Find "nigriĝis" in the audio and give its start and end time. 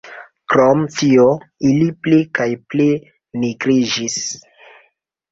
3.43-4.17